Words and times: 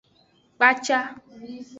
Kpaca. 0.55 0.97